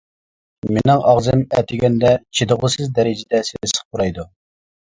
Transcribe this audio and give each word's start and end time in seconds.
مېنىڭ 0.77 1.03
ئاغزىم 1.11 1.43
ئەتىگەندە 1.59 2.13
چىدىغۇسىز 2.39 2.91
دەرىجىدە 2.99 3.43
سېسىق 3.51 3.85
پۇرايدۇ. 3.93 4.27